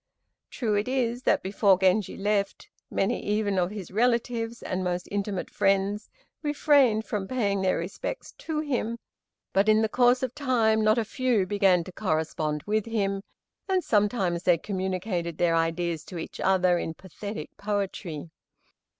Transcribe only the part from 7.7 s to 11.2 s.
respects to him, but in the course of time not a